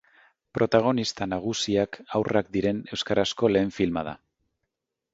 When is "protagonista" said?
0.57-1.27